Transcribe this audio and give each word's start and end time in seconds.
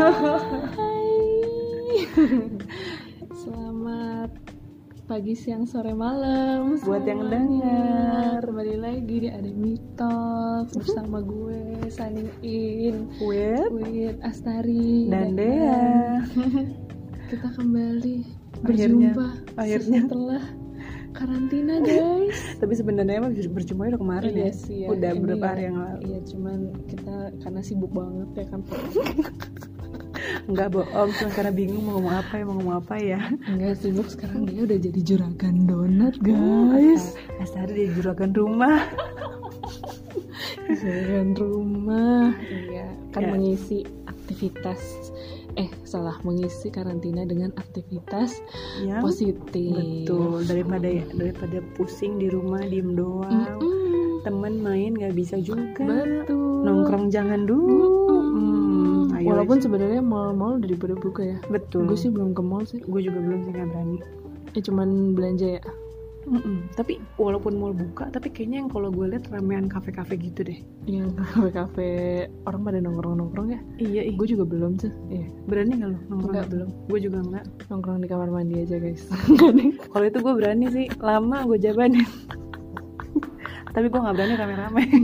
Hai. 0.00 1.12
Selamat 3.36 4.32
pagi, 5.04 5.36
siang, 5.36 5.68
sore, 5.68 5.92
malam 5.92 6.80
Buat 6.80 7.04
yang 7.04 7.28
semuanya. 7.28 7.28
dengar. 7.60 8.40
Kembali 8.48 8.76
lagi 8.80 9.16
di 9.20 9.28
Ada 9.28 9.52
Mitos 9.52 10.72
Bersama 10.72 11.20
gue, 11.20 11.84
Signing 11.92 12.32
In 12.40 13.12
With 13.20 13.68
With 13.68 14.16
Astari 14.24 15.12
dan 15.12 15.36
Dea. 15.36 16.24
Kita 17.28 17.48
kembali 17.60 18.16
Akhirnya, 18.24 18.64
berjumpa 18.64 19.26
akhirnya. 19.60 20.00
Setelah 20.08 20.44
karantina 21.12 21.76
guys 21.84 22.40
Tapi 22.64 22.72
sebenarnya 22.72 23.20
mah 23.20 23.36
berjumpa 23.36 23.92
udah 23.92 24.00
kemarin 24.00 24.32
Iya 24.32 24.48
ya. 24.48 24.52
sih 24.56 24.76
ya. 24.80 24.88
Udah 24.96 25.10
Ini 25.12 25.18
beberapa 25.20 25.44
ya, 25.44 25.50
hari 25.52 25.62
yang 25.68 25.76
lalu. 25.76 26.00
Iya 26.08 26.20
cuman 26.24 26.58
kita 26.88 27.16
karena 27.44 27.60
sibuk 27.60 27.92
banget 27.92 28.28
ya 28.32 28.44
kan 28.48 28.60
Enggak 30.44 30.68
bohong, 30.72 31.10
cuma 31.16 31.30
karena 31.30 31.52
bingung 31.52 31.84
mau 31.84 31.98
ngomong 31.98 32.14
apa 32.16 32.32
ya, 32.36 32.44
mau 32.44 32.54
ngomong 32.58 32.76
apa 32.80 32.94
ya. 32.96 33.20
Enggak 33.46 33.74
sibuk 33.78 34.08
sekarang 34.08 34.44
dia 34.44 34.60
udah 34.64 34.78
jadi 34.78 35.00
juragan 35.00 35.56
donat 35.64 36.14
guys 36.20 37.14
Astari 37.38 37.88
di 37.88 37.92
juragan 37.94 38.30
rumah. 38.32 38.84
Juragan 40.70 41.34
rumah 41.34 42.30
Iya 42.40 42.86
kan 43.10 43.26
Ya. 43.26 43.30
mengisi 43.34 43.82
aktivitas 44.06 44.78
Eh 45.58 45.66
salah 45.82 46.14
mengisi 46.22 46.70
karantina 46.70 47.26
dengan 47.26 47.50
aktivitas 47.58 48.38
Ya. 48.78 49.02
positif 49.02 50.06
Betul, 50.06 50.46
daripada 50.46 50.86
ya, 50.86 51.02
daripada 51.10 51.58
pusing 51.74 52.22
di 52.22 52.30
rumah 52.30 52.62
diem 52.62 52.94
doang. 52.94 53.58
Mm-mm. 53.58 54.22
Temen 54.22 54.62
main 54.62 54.94
nggak 54.94 55.16
bisa 55.16 55.42
juga. 55.42 55.82
Betul 55.82 56.62
Nongkrong 56.62 57.10
jangan 57.10 57.50
dulu. 57.50 58.09
Hmm, 58.30 59.10
ayo 59.18 59.26
Walaupun 59.34 59.58
sebenarnya 59.58 60.02
mall-mall 60.02 60.62
udah 60.62 60.78
pada 60.78 60.94
buka 60.94 61.22
ya 61.26 61.38
betul. 61.50 61.90
Gue 61.90 61.98
sih 61.98 62.10
belum 62.14 62.30
ke 62.32 62.42
mall 62.42 62.62
sih 62.62 62.78
gue 62.78 63.00
juga 63.02 63.18
belum 63.18 63.42
sih 63.46 63.52
nggak 63.52 63.68
berani. 63.74 63.98
Eh 64.54 64.62
cuman 64.62 65.18
belanja 65.18 65.58
ya 65.58 65.62
Mm-mm. 66.28 66.68
Tapi 66.76 67.00
walaupun 67.16 67.56
mall 67.56 67.72
buka, 67.72 68.12
tapi 68.12 68.28
kayaknya 68.28 68.60
yang 68.62 68.70
kalau 68.70 68.92
gue 68.92 69.08
lihat 69.08 69.32
ramean 69.32 69.72
kafe-kafe 69.72 70.20
gitu 70.20 70.44
deh. 70.44 70.60
Yang 70.84 71.16
kafe-kafe 71.32 71.88
orang 72.44 72.60
pada 72.60 72.78
nongkrong-nongkrong 72.84 73.48
ya 73.56 73.60
Iya, 73.80 74.02
ih. 74.04 74.14
Gue 74.20 74.28
juga 74.28 74.44
belum 74.44 74.76
sih 74.78 74.92
Iya 75.08 75.26
berani 75.48 75.80
nggak 75.80 75.90
lo 75.90 75.98
nongkrong? 76.12 76.30
Enggak 76.30 76.46
belum 76.52 76.68
Gue 76.92 76.98
juga 77.00 77.18
nggak. 77.24 77.44
Nongkrong 77.72 77.98
di 78.04 78.08
kamar 78.12 78.28
mandi 78.28 78.54
aja 78.62 78.76
guys 78.76 79.08
Kalau 79.92 80.04
itu 80.04 80.18
gue 80.20 80.34
berani 80.36 80.66
sih, 80.70 80.86
lama 81.00 81.42
gue 81.48 81.58
jabanin. 81.58 82.06
Tapi 83.70 83.86
gue 83.86 84.00
nggak 84.02 84.16
berani 84.18 84.34
rame-rame. 84.34 84.82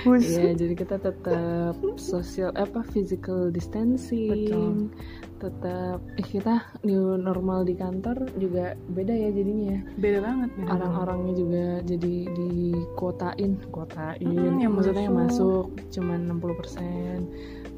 Iya, 0.00 0.56
jadi 0.56 0.74
kita 0.80 0.96
tetap 0.96 1.76
sosial 2.00 2.56
apa 2.56 2.80
physical 2.88 3.52
distancing. 3.52 4.88
Tetap 5.36 6.00
eh 6.16 6.24
kita 6.24 6.64
new 6.84 7.20
normal 7.20 7.68
di 7.68 7.76
kantor 7.76 8.28
juga 8.40 8.72
beda 8.92 9.12
ya 9.12 9.28
jadinya. 9.28 9.76
ya. 9.76 9.80
Beda 10.00 10.18
banget. 10.24 10.50
Beda. 10.56 10.70
Orang-orangnya 10.72 11.34
juga 11.36 11.66
jadi 11.84 12.14
dikuotain, 12.32 13.52
kuotain. 13.68 14.24
Mm, 14.24 14.56
yang 14.64 14.72
maksudnya 14.72 15.04
yang 15.04 15.16
masuk. 15.20 15.68
cuman 15.92 16.32
60%. 16.32 17.28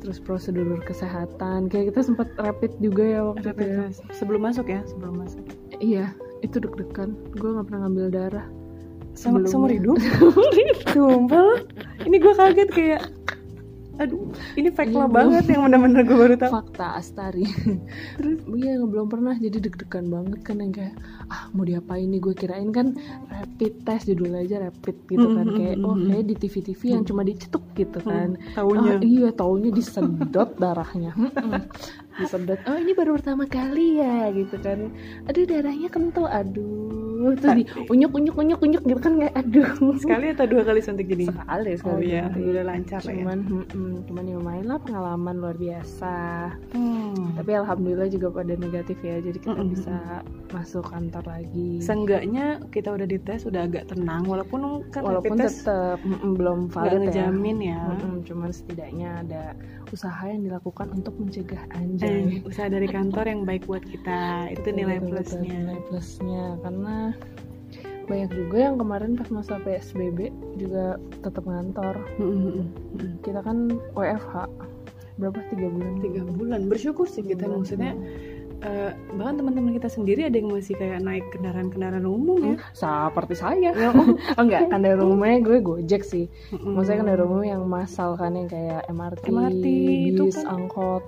Terus 0.03 0.19
prosedur 0.19 0.79
kesehatan 0.83 1.67
kayak 1.71 1.95
kita 1.95 2.07
sempat 2.07 2.31
rapid 2.39 2.75
juga 2.79 3.03
ya 3.03 3.21
waktu 3.27 3.51
Rapid 3.51 3.67
itu. 3.67 3.75
ya. 3.83 3.87
Sebelum 4.15 4.41
masuk 4.47 4.67
ya, 4.71 4.83
sebelum 4.87 5.23
masuk. 5.27 5.43
Iya, 5.79 6.15
itu 6.43 6.59
deg-degan. 6.59 7.15
Gue 7.35 7.51
nggak 7.55 7.67
pernah 7.67 7.81
ngambil 7.87 8.07
darah. 8.15 8.47
Sama, 9.13 9.45
seumur 9.51 9.71
hidup. 9.73 9.97
Sumpah. 10.93 11.63
Ini 12.03 12.17
gue 12.19 12.35
kaget 12.35 12.71
kayak, 12.73 13.03
aduh, 14.01 14.33
ini 14.59 14.69
fake 14.73 14.97
lah 14.97 15.07
banget 15.07 15.47
yang 15.53 15.69
bener-bener 15.69 16.03
gue 16.03 16.17
baru 16.17 16.35
tahu. 16.41 16.53
fakta 16.59 16.99
Astari. 16.99 17.47
Terus? 18.19 18.41
Iya 18.49 18.83
belum 18.83 19.07
pernah 19.07 19.37
jadi 19.37 19.63
deg-degan 19.63 20.11
banget 20.11 20.41
kan 20.43 20.59
yang 20.59 20.73
kayak 20.75 20.95
ah 21.31 21.47
mau 21.55 21.63
diapain 21.63 22.09
nih? 22.09 22.19
Gue 22.19 22.35
kirain 22.35 22.73
kan 22.75 22.97
rapid 23.31 23.85
test 23.87 24.11
judul 24.11 24.33
aja 24.35 24.65
rapid 24.65 24.97
gitu 25.07 25.27
kan. 25.37 25.47
Mm, 25.47 25.53
mm, 25.53 25.59
kayak 25.61 25.77
mm, 25.79 25.87
oh 25.87 25.95
mm. 25.95 26.07
kayak 26.11 26.25
di 26.27 26.35
TV-TV 26.41 26.83
yang 26.99 27.05
cuma 27.07 27.23
dicetuk 27.23 27.65
gitu 27.79 27.99
kan. 28.03 28.41
Taunya. 28.57 28.99
Ah, 28.99 29.01
iya 29.05 29.29
taunya 29.31 29.71
disedot 29.71 30.51
darahnya. 30.59 31.13
Disedot 32.21 32.61
oh 32.69 32.77
ini 32.77 32.93
baru 32.93 33.17
pertama 33.17 33.49
kali 33.49 34.03
ya 34.03 34.29
gitu 34.35 34.57
kan. 34.61 34.93
Aduh 35.31 35.45
darahnya 35.49 35.89
kental. 35.89 36.29
Aduh 36.29 37.12
terus 37.33 37.55
di 37.55 37.65
unyuk 37.87 38.13
unyuk 38.13 38.35
unyuk 38.35 38.61
unyuk 38.61 38.83
gitu 38.83 38.99
kan 38.99 39.13
kayak 39.17 39.35
aduh 39.35 39.71
Sekali 39.95 40.27
atau 40.31 40.47
dua 40.47 40.63
kali 40.63 40.81
suntik 40.81 41.07
jadi? 41.07 41.25
sekali 41.27 41.71
Oh 41.71 41.79
sekali 41.79 42.05
iya, 42.09 42.23
suntik. 42.27 42.43
udah 42.49 42.65
lancar 42.65 43.01
ya. 43.01 43.07
cuman 43.15 43.39
mm-mm, 43.43 43.93
cuman 44.05 44.23
ya 44.25 44.35
lumayan 44.35 44.67
lah 44.67 44.79
pengalaman 44.79 45.35
luar 45.37 45.57
biasa 45.57 46.15
Hmm. 46.73 47.35
tapi 47.35 47.51
alhamdulillah 47.53 48.09
juga 48.09 48.29
pada 48.33 48.55
negatif 48.55 48.97
ya 48.99 49.19
jadi 49.19 49.39
kita 49.39 49.53
Mm-mm. 49.55 49.71
bisa 49.71 49.97
masuk 50.49 50.85
kantor 50.85 51.25
lagi 51.27 51.81
Seenggaknya 51.81 52.45
kita 52.69 52.89
udah 52.91 53.05
dites, 53.05 53.43
udah 53.43 53.63
agak 53.63 53.89
tenang. 53.89 54.25
Walaupun 54.25 54.61
kan 54.89 55.03
walaupun 55.03 55.37
tetap 55.37 55.99
belum 56.31 56.69
valid 56.69 56.93
ya 56.93 56.99
ngejamin 57.29 57.59
ya. 57.63 57.81
Mm-mm, 57.91 58.23
cuman 58.23 58.51
setidaknya 58.51 59.09
ada 59.21 59.43
usaha 59.89 60.25
yang 60.25 60.43
dilakukan 60.43 60.89
untuk 60.91 61.15
mencegah 61.17 61.63
Eh, 61.65 61.77
anjay 61.79 62.41
usaha 62.43 62.67
dari 62.67 62.87
kantor 62.87 63.25
yang 63.27 63.41
baik 63.43 63.65
buat 63.65 63.83
kita 63.83 64.21
itu 64.51 64.69
nilai 64.71 64.99
Betul, 64.99 65.09
betul, 65.11 65.21
plusnya. 65.39 65.53
nilai 65.55 65.79
plusnya 65.87 66.45
karena 66.59 66.97
banyak 68.03 68.31
juga 68.35 68.57
yang 68.69 68.77
kemarin 68.77 69.15
pas 69.15 69.31
masa 69.31 69.63
PSBB 69.63 70.35
juga 70.59 70.99
tetap 71.23 71.47
ngantor. 71.47 71.97
Kita 73.23 73.41
kan 73.41 73.71
WFH 73.95 74.33
berapa? 75.17 75.39
Tiga 75.49 75.67
bulan. 75.71 75.95
Tiga 76.03 76.23
bulan. 76.27 76.61
Bersyukur 76.67 77.07
sih 77.07 77.23
kita 77.23 77.47
Bulan. 77.47 77.63
maksudnya 77.63 77.93
eh, 78.63 78.91
bahkan 79.19 79.43
teman-teman 79.43 79.75
kita 79.75 79.89
sendiri 79.91 80.27
ada 80.27 80.37
yang 80.39 80.51
masih 80.51 80.75
kayak 80.79 81.03
naik 81.03 81.27
kendaraan-kendaraan 81.35 82.07
umum 82.07 82.55
ya. 82.55 82.57
seperti 82.75 83.35
saya. 83.39 83.71
Oh, 84.37 84.43
enggak. 84.43 84.71
Kendaraan 84.71 85.03
umumnya 85.03 85.39
gue 85.43 85.59
gojek 85.63 86.03
sih. 86.03 86.27
Mm-mm. 86.55 86.75
maksudnya 86.75 87.07
kendaraan 87.07 87.27
umum 87.29 87.45
yang 87.47 87.63
massal 87.67 88.15
kan 88.19 88.35
yang 88.35 88.51
kayak 88.51 88.83
MRT, 88.91 89.25
MRT, 89.31 89.65
itu 90.15 90.23
bis, 90.31 90.39
kan. 90.43 90.59
angkot. 90.59 91.05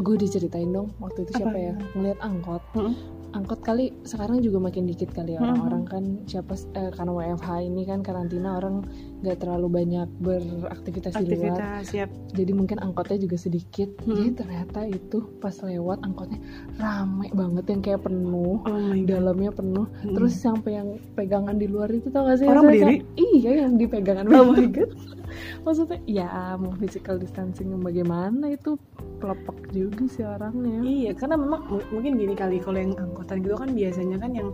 Gue 0.00 0.16
diceritain 0.16 0.70
dong 0.70 0.94
waktu 1.02 1.26
itu 1.28 1.32
siapa 1.36 1.52
Apa? 1.52 1.60
ya? 1.60 1.74
Ngeliat 1.96 2.18
angkot. 2.22 2.62
Mm-mm. 2.76 2.94
Angkot 3.30 3.60
kali 3.62 3.94
sekarang 4.02 4.42
juga 4.42 4.58
makin 4.58 4.90
dikit 4.90 5.14
kali 5.14 5.36
ya 5.36 5.40
Mm-mm. 5.40 5.54
orang-orang 5.54 5.84
kan 5.86 6.04
siapa 6.26 6.58
eh, 6.74 6.90
karena 6.90 7.12
WFH 7.14 7.50
ini 7.62 7.82
kan 7.86 8.00
karantina 8.02 8.58
orang 8.58 8.82
nggak 9.20 9.38
terlalu 9.38 9.68
banyak 9.70 10.08
beraktivitas 10.16 11.12
di 11.18 11.34
luar. 11.34 11.84
Siap. 11.84 12.08
Jadi 12.32 12.52
mungkin 12.52 12.78
angkotnya 12.78 13.20
juga 13.20 13.36
sedikit. 13.36 13.88
Mm-mm. 14.00 14.16
jadi 14.16 14.30
ternyata 14.34 14.80
itu 14.84 15.18
pas 15.38 15.52
lewat 15.54 16.00
angkotnya 16.00 16.40
rame 16.76 17.28
banget 17.30 17.64
yang 17.68 17.80
kayak 17.80 18.00
penuh 18.02 18.58
oh 18.58 18.92
dalamnya 19.04 19.50
penuh. 19.50 19.86
Mm-mm. 19.86 20.14
terus 20.16 20.32
sampai 20.34 20.80
yang 20.80 20.88
pegangan 21.12 21.56
di 21.56 21.66
luar 21.66 21.88
itu 21.88 22.08
tau 22.08 22.24
gak 22.24 22.40
sih 22.40 22.46
Orang 22.46 22.66
berdiri? 22.66 23.00
kayak, 23.00 23.04
iya 23.16 23.50
yang 23.60 23.76
dipegangan 23.76 24.24
oh 24.26 24.50
my 24.50 24.66
god 24.66 24.90
maksudnya 25.64 25.98
ya 26.04 26.28
mau 26.56 26.72
physical 26.74 27.16
distancing 27.16 27.70
yang 27.70 27.82
bagaimana 27.82 28.50
itu 28.50 28.80
pelopok 29.20 29.68
juga 29.70 30.04
sih 30.08 30.24
orangnya. 30.24 30.80
Iya, 30.80 31.12
karena 31.12 31.36
memang 31.36 31.60
mu- 31.68 31.88
mungkin 31.92 32.16
gini 32.16 32.32
kali 32.32 32.56
kalau 32.56 32.80
yang 32.80 32.96
angkutan 32.96 33.44
gitu 33.44 33.52
kan 33.54 33.70
biasanya 33.70 34.16
kan 34.16 34.32
yang 34.32 34.48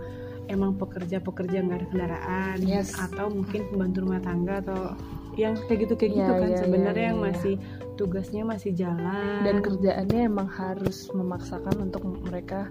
emang 0.46 0.78
pekerja-pekerja 0.78 1.62
nggak 1.62 1.78
ada 1.82 1.86
kendaraan 1.90 2.56
Yes. 2.62 2.94
atau 2.96 3.30
mungkin 3.30 3.66
pembantu 3.70 3.98
rumah 4.06 4.22
tangga 4.22 4.62
atau 4.62 4.94
yang 5.36 5.52
kayak 5.68 5.84
gitu 5.84 5.94
kayak 6.00 6.12
gitu 6.16 6.32
Iya, 6.32 6.40
kan 6.40 6.50
iya, 6.50 6.60
sebenarnya 6.64 7.02
iya, 7.04 7.10
yang 7.12 7.18
iya. 7.20 7.26
masih 7.28 7.54
tugasnya 7.96 8.42
masih 8.44 8.70
jalan 8.76 9.44
dan 9.44 9.56
kerjaannya 9.60 10.20
emang 10.28 10.48
harus 10.48 11.08
memaksakan 11.12 11.76
untuk 11.80 12.02
mereka 12.24 12.68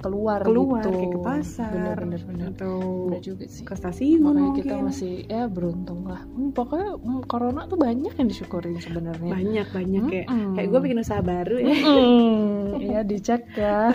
keluar 0.00 0.40
keluar 0.44 0.82
gitu. 0.84 0.92
kayak 0.92 1.12
ke 1.12 1.20
pasar. 1.20 1.70
Bener 1.72 1.96
bener 1.98 2.22
bener. 2.28 2.46
Atau 2.52 2.74
bener 3.10 3.22
juga 3.24 3.44
sih. 3.48 3.64
ke 3.64 3.74
stasiun 3.74 4.20
makanya 4.22 4.48
mungkin. 4.52 4.62
kita 4.62 4.74
masih 4.80 5.14
ya 5.26 5.42
beruntung 5.48 6.00
lah. 6.06 6.20
Hmm, 6.24 6.50
pokoknya 6.52 6.90
hmm, 7.00 7.20
corona 7.26 7.60
tuh 7.66 7.78
banyak 7.80 8.12
yang 8.14 8.28
disyukurin 8.28 8.76
sebenarnya. 8.78 9.30
Banyak 9.32 9.68
banyak 9.72 10.02
kayak 10.08 10.26
Mm-mm. 10.28 10.54
kayak 10.54 10.68
gue 10.70 10.80
bikin 10.84 10.98
usaha 11.00 11.22
baru 11.24 11.56
ya. 11.60 11.76
Hmm, 11.76 12.64
iya 12.82 13.00
dicek 13.02 13.42
ya. 13.56 13.92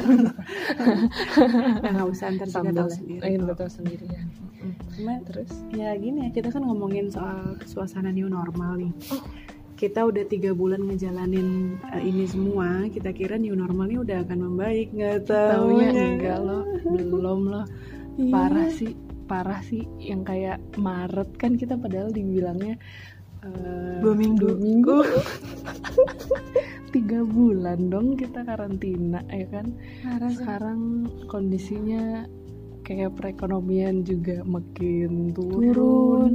Nah 1.81 1.89
nggak 1.92 2.09
usah 2.09 2.27
ntar 2.36 2.47
juga 2.50 2.71
tahu 2.74 2.89
sendiri 2.89 3.21
ingin 3.27 3.42
betul 3.45 3.69
sendiri 3.69 4.06
ya. 4.09 4.21
Cuman 4.97 5.19
terus? 5.25 5.51
ya 5.74 5.95
gini 5.97 6.27
ya 6.27 6.30
kita 6.30 6.50
kan 6.54 6.62
ngomongin 6.65 7.09
soal 7.09 7.57
suasana 7.65 8.13
new 8.13 8.30
normal 8.30 8.77
nih. 8.77 8.92
Oh. 9.13 9.24
Kita 9.81 10.06
udah 10.06 10.22
tiga 10.30 10.54
bulan 10.54 10.86
ngejalanin 10.86 11.81
uh, 11.81 11.98
ini 11.98 12.30
semua 12.30 12.86
kita 12.88 13.10
kira 13.10 13.42
new 13.42 13.57
normal 13.57 13.89
ini 13.89 13.98
udah 13.98 14.22
akan 14.22 14.39
membaik 14.45 14.94
nggak 14.94 15.25
taunya 15.25 15.89
taunya 15.89 16.04
enggak 16.06 16.38
loh 16.39 16.63
belum 16.86 17.42
loh 17.50 17.66
Iya. 18.12 18.28
parah 18.30 18.69
sih 18.69 18.92
parah 19.25 19.62
sih 19.63 19.88
yang 19.98 20.22
kayak 20.22 20.60
Maret 20.75 21.31
kan 21.39 21.56
kita 21.56 21.80
padahal 21.80 22.12
dibilangnya 22.12 22.75
eh, 23.42 23.98
Dua 24.04 24.12
minggu. 24.13 24.44
dua 24.44 24.56
minggu 24.60 24.98
tiga 26.94 27.24
bulan 27.24 27.88
dong 27.88 28.19
kita 28.19 28.44
karantina 28.44 29.24
ya 29.31 29.48
kan 29.48 29.72
sih. 29.72 30.36
sekarang 30.36 31.07
kondisinya 31.31 32.28
kayak 32.83 33.16
perekonomian 33.16 34.04
juga 34.04 34.44
makin 34.44 35.31
turun, 35.31 35.63
Turun. 35.72 36.31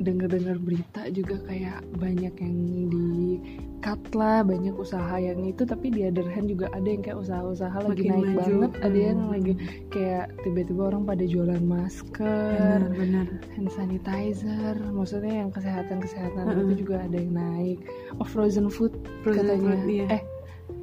Dengar-dengar 0.00 0.56
berita 0.56 1.12
juga 1.12 1.36
kayak 1.44 1.84
banyak 2.00 2.32
yang 2.40 2.56
di 2.88 3.36
cut 3.80 4.00
lah 4.12 4.40
banyak 4.40 4.72
usaha 4.72 5.16
yang 5.16 5.40
itu 5.44 5.64
tapi 5.64 5.88
di 5.88 6.04
other 6.04 6.24
hand 6.24 6.48
juga 6.48 6.68
ada 6.72 6.84
yang 6.84 7.00
kayak 7.00 7.18
usaha-usaha 7.20 7.76
lagi 7.80 8.08
naik 8.08 8.32
maju. 8.32 8.40
banget 8.40 8.72
ada 8.80 8.98
yang 8.98 9.18
Hmm. 9.20 9.32
lagi 9.32 9.52
kayak 9.88 10.26
tiba-tiba 10.40 10.82
orang 10.88 11.02
pada 11.04 11.24
jualan 11.24 11.62
masker 11.64 12.78
benar 12.92 13.26
hand 13.56 13.70
sanitizer 13.72 14.76
maksudnya 14.90 15.44
yang 15.44 15.50
kesehatan-kesehatan 15.52 16.44
Mm-mm. 16.48 16.64
itu 16.68 16.74
juga 16.84 17.04
ada 17.04 17.16
yang 17.16 17.32
naik 17.32 17.78
oh 18.16 18.26
frozen 18.26 18.68
food 18.72 18.92
Frozen 19.20 19.48
katanya 19.48 19.76
food, 19.76 19.88
iya. 19.88 20.06
eh 20.12 20.22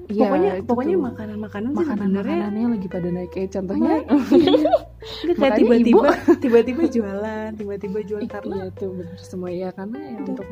iya, 0.09 0.25
pokoknya 0.29 0.51
pokoknya 0.65 0.95
makanan-makanan 0.97 1.69
sih 1.73 1.79
makanan 1.85 2.09
makanannya 2.13 2.65
lagi 2.77 2.87
pada 2.87 3.07
naik 3.09 3.31
kayak 3.33 3.49
contohnya 3.53 3.93
Nggak, 4.05 4.05
kayak 5.37 5.55
tiba-tiba 5.59 6.09
tiba-tiba 6.43 6.83
jualan 6.87 7.49
tiba-tiba 7.55 7.99
jualan 8.03 8.29
karena 8.29 8.55
iya 8.67 8.67
tuh 8.75 8.91
bener 8.93 9.17
semua 9.19 9.49
ya 9.51 9.69
karena 9.71 9.99
ya 9.99 10.17
untuk 10.23 10.47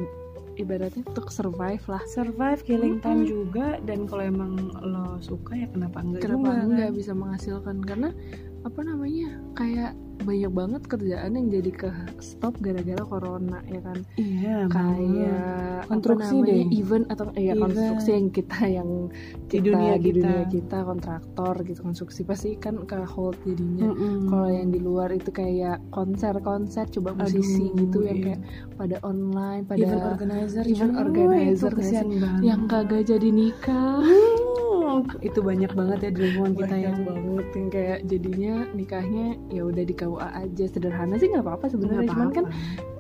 ibaratnya 0.55 1.03
untuk 1.03 1.27
survive 1.31 1.83
lah 1.87 2.03
survive 2.07 2.61
killing 2.63 3.03
time 3.03 3.27
Mm-mm. 3.27 3.31
juga 3.31 3.67
dan 3.83 4.07
kalau 4.07 4.23
emang 4.23 4.55
lo 4.79 5.19
suka 5.19 5.51
ya 5.55 5.67
kenapa 5.67 5.99
enggak 5.99 6.21
kenapa 6.23 6.47
juga 6.47 6.63
nggak 6.71 6.91
kan? 6.91 6.97
bisa 6.97 7.11
menghasilkan 7.11 7.77
karena 7.83 8.09
apa 8.63 8.79
namanya 8.81 9.29
kayak 9.53 9.91
banyak 10.21 10.47
banget 10.49 10.81
kerjaan 10.85 11.31
yang 11.33 11.47
jadi 11.49 11.71
ke 11.71 11.89
stop 12.17 12.55
gara-gara 12.59 13.03
corona 13.03 13.59
ya 13.65 13.81
kan 13.81 13.97
iya 14.15 14.57
kayak 14.67 15.83
Konstruksi 15.85 16.35
namanya, 16.35 16.49
deh. 16.49 16.65
event 16.73 17.05
atau 17.07 17.25
ya 17.31 17.53
Event. 17.53 17.61
konstruksi 17.61 18.09
yang 18.11 18.27
kita 18.29 18.59
yang 18.65 18.89
Di 19.45 19.57
kita, 19.57 19.65
dunia 19.67 19.93
di 19.95 20.03
kita. 20.03 20.17
dunia 20.17 20.43
kita 20.47 20.77
kontraktor 20.81 21.53
gitu 21.61 21.79
konstruksi 21.81 22.21
pasti 22.23 22.49
kan 22.55 22.75
ke 22.81 22.97
hold 23.05 23.37
jadinya 23.43 23.85
Mm-mm. 23.87 24.27
kalau 24.27 24.49
yang 24.49 24.69
di 24.69 24.79
luar 24.79 25.09
itu 25.09 25.29
kayak 25.29 25.77
konser-konser 25.89 26.85
coba 26.89 27.13
musisi 27.15 27.67
Aduh, 27.67 27.77
gitu 27.85 27.97
yang 28.01 28.17
iya. 28.17 28.25
kayak 28.25 28.41
pada 28.73 28.97
online 29.01 29.63
pada 29.63 29.79
event 29.79 30.05
organizer 30.07 30.63
event 30.63 30.93
organizer 30.95 31.45
itu 31.45 31.75
nggak 31.75 31.77
kesian 31.77 32.05
sih? 32.07 32.19
banget 32.19 32.41
yang 32.41 32.61
kagak 32.65 33.03
jadi 33.03 33.29
nikah 33.29 33.97
Hmm, 33.97 34.35
itu 35.23 35.39
banyak 35.39 35.71
banget 35.73 35.99
ya 36.05 36.09
di 36.11 36.19
lingkungan 36.29 36.53
kita 36.57 36.75
yang 36.75 36.97
banget. 37.05 37.45
yang 37.55 37.69
kayak 37.71 37.99
jadinya 38.09 38.53
nikahnya 38.73 39.27
ya 39.51 39.61
udah 39.63 39.83
di 39.85 39.93
KUA 39.95 40.29
aja. 40.33 40.65
Sederhana 40.67 41.15
sih 41.21 41.27
nggak 41.31 41.45
apa-apa 41.45 41.65
sebenarnya. 41.71 42.09
Cuman 42.09 42.29
kan 42.33 42.45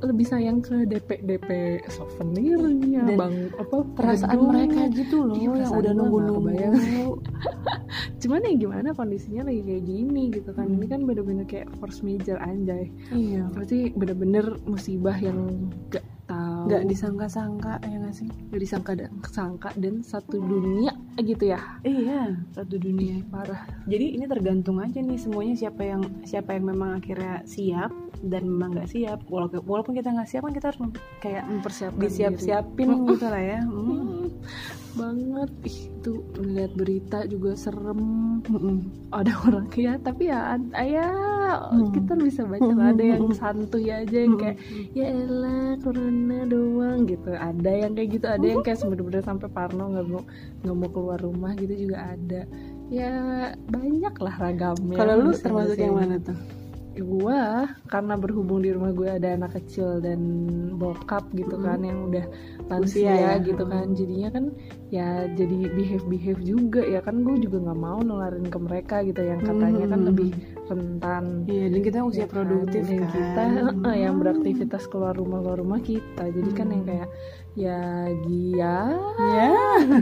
lebih 0.05 0.25
sayang 0.27 0.61
ke 0.61 0.85
DP 0.85 1.25
DP 1.25 1.49
souvenirnya 1.89 3.01
Dan 3.09 3.17
bang 3.17 3.35
apa 3.57 3.77
perasaan 3.97 4.37
gedung. 4.37 4.51
mereka 4.53 4.81
gitu 4.93 5.15
loh 5.25 5.35
Iya, 5.35 5.49
yang 5.65 5.71
udah 5.73 5.93
nunggu 5.97 6.17
nunggu 6.29 6.49
cuman 8.21 8.39
ya 8.45 8.53
gimana 8.57 8.89
kondisinya 8.93 9.49
lagi 9.49 9.61
kayak 9.65 9.83
gini 9.85 10.23
gitu 10.29 10.51
kan. 10.53 10.69
Hmm. 10.69 10.77
ini 10.77 10.85
kan 10.85 11.01
bener-bener 11.09 11.45
kayak 11.49 11.67
force 11.81 12.05
major 12.05 12.37
anjay. 12.37 12.93
Iya. 13.09 13.49
Berarti 13.49 13.91
bener-bener 13.97 14.45
musibah 14.69 15.17
yang 15.17 15.69
gak 15.89 16.04
nggak 16.65 16.83
disangka-sangka 16.89 17.73
ya 17.85 17.95
nggak 18.01 18.15
sih? 18.15 18.29
Nggak 18.49 18.61
disangka 18.61 18.91
dan 18.97 19.11
kesangka 19.21 19.69
dan 19.77 19.95
satu 20.01 20.37
dunia 20.41 20.93
gitu 21.21 21.53
ya? 21.53 21.61
Iya 21.85 22.35
satu 22.51 22.75
dunia 22.81 23.21
parah. 23.29 23.63
Jadi 23.85 24.17
ini 24.17 24.25
tergantung 24.25 24.81
aja 24.81 24.99
nih 24.99 25.19
semuanya 25.21 25.55
siapa 25.55 25.81
yang 25.85 26.01
siapa 26.25 26.57
yang 26.57 26.65
memang 26.73 26.99
akhirnya 26.99 27.45
siap 27.45 27.93
dan 28.25 28.43
memang 28.49 28.75
nggak 28.75 28.89
siap. 28.89 29.19
Walaupun 29.29 29.61
walaupun 29.63 29.93
kita 29.93 30.09
nggak 30.11 30.29
siap 30.29 30.41
kan 30.43 30.53
kita 30.53 30.65
harus 30.73 30.81
mem- 30.81 31.03
kayak 31.21 31.43
mempersiapkan 31.45 32.01
disiap-siapin 32.01 32.89
diri. 32.89 33.07
gitu 33.15 33.25
lah 33.29 33.43
ya. 33.43 33.59
Hmm. 33.63 33.85
Hmm, 33.85 34.27
banget. 34.97 35.49
Ih 35.69 35.79
itu 35.95 36.13
melihat 36.41 36.71
berita 36.73 37.19
juga 37.29 37.51
serem. 37.53 38.01
Mm-mm. 38.45 39.09
ada 39.09 39.33
orang 39.47 39.65
ya 39.73 39.97
tapi 39.97 40.29
ya 40.29 40.53
ya 40.77 41.09
Hmm. 41.45 41.91
kita 41.93 42.13
bisa 42.17 42.41
baca 42.45 42.71
lah, 42.73 42.87
ada 42.93 43.03
yang 43.03 43.25
santuy 43.31 43.87
aja 43.89 44.17
yang 44.17 44.35
kayak 44.35 44.57
ya 44.91 45.05
elah 45.13 45.77
corona 45.81 46.39
doang 46.49 47.05
gitu 47.05 47.31
ada 47.33 47.71
yang 47.71 47.93
kayak 47.93 48.09
gitu 48.19 48.25
ada 48.25 48.45
yang 48.45 48.61
kayak 48.65 48.81
bener-bener 48.83 49.23
sampai 49.23 49.47
parno 49.49 49.83
nggak 49.93 50.05
mau 50.09 50.23
nggak 50.65 50.75
mau 50.75 50.89
keluar 50.91 51.19
rumah 51.21 51.53
gitu 51.57 51.73
juga 51.87 51.97
ada 52.17 52.41
ya 52.89 53.11
banyak 53.69 54.15
lah 54.21 54.35
ragamnya 54.37 54.97
kalau 54.97 55.13
lu 55.17 55.31
Bisa 55.33 55.43
termasuk 55.49 55.77
yang 55.81 55.95
mana 55.97 56.17
tuh 56.21 56.37
gua 56.95 57.67
karena 57.91 58.15
berhubung 58.15 58.63
di 58.63 58.71
rumah 58.71 58.95
gue 58.95 59.09
ada 59.11 59.35
anak 59.35 59.59
kecil 59.59 59.99
dan 59.99 60.19
bokap 60.79 61.27
gitu 61.35 61.59
kan 61.59 61.83
yang 61.83 62.07
udah 62.07 62.23
lansia 62.71 63.11
Usia 63.11 63.15
ya. 63.19 63.31
gitu 63.43 63.67
kan 63.67 63.91
jadinya 63.91 64.29
kan 64.31 64.45
ya 64.95 65.27
jadi 65.35 65.75
behave 65.75 66.07
behave 66.07 66.39
juga 66.39 66.79
ya 66.87 67.03
kan 67.03 67.19
gue 67.27 67.35
juga 67.43 67.67
nggak 67.67 67.79
mau 67.83 67.99
nularin 67.99 68.47
ke 68.47 68.55
mereka 68.55 69.03
gitu 69.03 69.19
yang 69.27 69.43
katanya 69.43 69.91
kan 69.91 69.99
Hmm. 70.05 70.07
lebih 70.15 70.29
rentan 70.65 71.45
iya 71.45 71.69
dan 71.69 71.81
kita 71.81 71.97
usia 72.01 72.23
Ya 72.23 72.27
kan? 72.27 72.33
produktif 72.35 72.83
Dan 72.83 72.97
kan 72.97 73.09
kita 73.11 73.41
eh, 73.85 73.97
yang 74.03 74.15
beraktivitas 74.17 74.83
keluar 74.85 75.13
rumah 75.13 75.39
keluar 75.39 75.57
rumah 75.57 75.79
kita 75.79 76.23
jadi 76.25 76.51
kan 76.51 76.67
yang 76.67 76.81
Hmm. 76.81 76.89
kayak 76.89 77.09
ya 77.55 78.11
gia 78.27 78.77
ya 79.15 79.51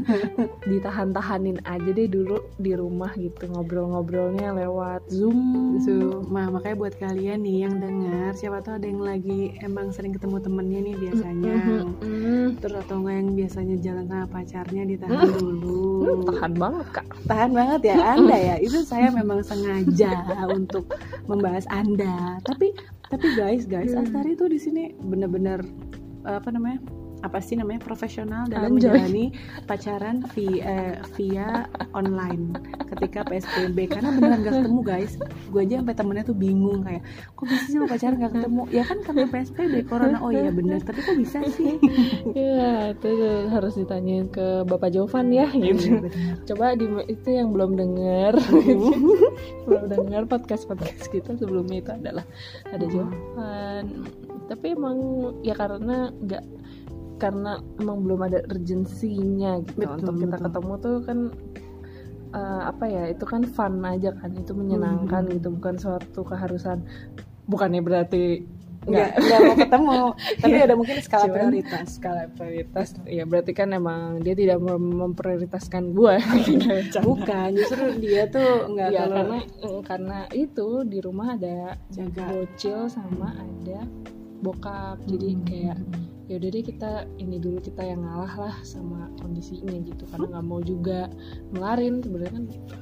ditahan-tahanin 0.69 1.61
aja 1.69 1.89
deh 1.93 2.09
dulu 2.09 2.41
di 2.57 2.73
rumah 2.73 3.13
gitu 3.13 3.45
ngobrol-ngobrolnya 3.53 4.57
lewat 4.57 5.05
zoom 5.13 5.63
So, 5.81 6.21
nah, 6.29 6.53
makanya 6.53 6.77
buat 6.77 6.95
kalian 7.01 7.43
nih 7.43 7.65
yang 7.65 7.81
dengar, 7.81 8.37
siapa 8.37 8.61
tahu 8.61 8.77
ada 8.77 8.87
yang 8.87 9.01
lagi 9.01 9.57
emang 9.65 9.89
sering 9.89 10.13
ketemu 10.13 10.37
temennya 10.37 10.79
nih 10.85 10.95
biasanya. 11.01 11.55
Terus 12.61 12.77
atau 12.85 12.95
enggak 13.01 13.15
yang 13.17 13.29
biasanya 13.33 13.75
jalan 13.81 14.05
sama 14.05 14.25
pacarnya 14.29 14.83
ditahan 14.85 15.27
dulu. 15.33 15.83
Hmm, 16.03 16.21
tahan 16.29 16.53
banget 16.55 16.87
kak 16.93 17.07
Tahan 17.25 17.51
banget 17.57 17.81
ya 17.89 17.95
Anda 18.15 18.37
ya. 18.37 18.55
Itu 18.61 18.85
saya 18.85 19.09
memang 19.09 19.41
sengaja 19.41 20.13
untuk 20.57 20.85
membahas 21.25 21.65
Anda. 21.73 22.37
Tapi 22.45 22.77
tapi 23.09 23.27
guys, 23.37 23.65
guys, 23.65 23.93
Hmm. 23.93 24.05
Astari 24.05 24.33
tuh 24.33 24.49
di 24.49 24.57
sini 24.57 24.93
bener-bener 24.97 25.61
apa 26.25 26.49
namanya? 26.49 26.81
Apa 27.23 27.39
sih 27.39 27.55
namanya 27.55 27.79
profesional 27.79 28.43
dalam 28.45 28.75
Anjay. 28.75 28.91
menjalani 28.91 29.25
pacaran 29.63 30.27
via, 30.35 30.99
via 31.15 31.71
online 31.95 32.51
ketika 32.91 33.23
PSBB 33.23 33.87
karena 33.87 34.11
beneran 34.11 34.43
gak 34.43 34.53
ketemu 34.59 34.79
guys. 34.83 35.15
Gue 35.47 35.63
aja 35.63 35.79
sampai 35.79 35.95
temennya 35.95 36.23
tuh 36.23 36.35
bingung 36.35 36.83
kayak 36.83 36.99
kok 37.31 37.45
bisa 37.47 37.65
sih 37.65 37.79
lo 37.79 37.87
pacaran 37.87 38.19
gak 38.19 38.33
ketemu? 38.35 38.61
Ya 38.69 38.83
kan 38.83 38.97
karena 39.01 39.23
PSBB 39.25 39.73
corona. 39.87 40.19
Oh 40.19 40.29
iya 40.29 40.51
bener. 40.51 40.83
Tapi 40.83 40.99
kok 40.99 41.15
bisa 41.15 41.39
sih? 41.49 41.79
Ya 42.35 42.91
itu 42.91 43.09
harus 43.47 43.73
ditanyain 43.73 44.27
ke 44.27 44.67
bapak 44.67 44.91
Jovan 44.91 45.31
ya 45.31 45.47
Iya, 45.47 45.71
gitu. 45.75 46.07
coba 46.51 46.75
di 46.75 46.85
itu 47.07 47.29
yang 47.31 47.55
belum 47.55 47.77
denger 47.77 48.33
belum 49.67 49.83
denger 49.87 50.21
podcast 50.27 50.67
podcast 50.67 51.07
kita 51.07 51.37
sebelumnya 51.37 51.79
itu 51.79 51.91
adalah 51.93 52.25
ada 52.67 52.83
Hmm. 52.83 52.91
Jovan. 52.91 53.83
Tapi 54.43 54.75
emang 54.75 54.97
ya 55.39 55.55
karena 55.55 56.11
nggak 56.11 56.43
karena 57.15 57.51
emang 57.77 58.01
belum 58.01 58.19
ada 58.21 58.39
urgensinya 58.45 59.61
gitu. 59.61 59.79
Betul, 59.79 59.95
untuk 59.97 60.15
kita 60.19 60.35
betul. 60.35 60.45
ketemu 60.45 60.73
tuh 60.77 60.95
kan 61.01 61.19
eh, 62.33 62.61
apa 62.65 62.85
ya 62.85 63.03
itu 63.07 63.23
kan 63.23 63.41
fun 63.45 63.79
aja 63.81 64.09
kan 64.13 64.33
itu 64.33 64.51
menyenangkan 64.51 65.23
Hmm. 65.23 65.33
gitu 65.33 65.47
bukan 65.51 65.75
suatu 65.75 66.21
keharusan. 66.21 66.81
Bukannya 67.43 67.79
berarti 67.79 68.41
nggak 68.83 69.09
nggak. 69.15 69.39
mau 69.39 69.55
ketemu 69.55 69.99
tapi 70.43 70.57
ada 70.59 70.75
mungkin 70.75 70.97
skala 70.99 71.23
Cuman 71.23 71.35
prioritas. 71.39 71.85
skala 71.87 72.23
prioritas 72.29 72.87
ya 73.07 73.23
berarti 73.23 73.51
kan 73.51 73.71
emang 73.71 74.19
dia 74.19 74.35
tidak 74.35 74.59
mem- 74.59 74.99
memprioritaskan 74.99 75.95
gue 75.95 76.19
bukan 77.07 77.47
justru 77.55 77.95
dia 77.97 78.27
tuh 78.27 78.67
nggak 78.67 78.89
ya 78.91 79.07
terlalu 79.07 79.15
karena 79.15 79.37
mm, 79.63 79.79
karena 79.87 80.19
itu 80.35 80.67
di 80.83 80.99
rumah 80.99 81.31
ada 81.31 81.79
jaga. 81.87 82.27
bocil 82.27 82.91
sama 82.91 83.31
ada 83.31 83.87
bokap. 84.41 84.99
Jadi 85.07 85.29
Hmm. 85.31 85.43
kayak 85.47 85.77
ya 86.31 86.39
udah 86.39 86.49
deh 86.55 86.63
kita 86.63 86.91
ini 87.19 87.35
dulu 87.39 87.59
kita 87.59 87.83
yang 87.83 88.03
ngalah 88.03 88.33
lah 88.39 88.55
sama 88.63 89.11
kondisinya 89.19 89.75
gitu. 89.83 90.03
Karena 90.07 90.39
nggak 90.39 90.45
mau 90.47 90.61
juga 90.63 91.11
melarin 91.51 91.99
sebenarnya 91.99 92.33
kan 92.33 92.45
gitu. 92.47 92.75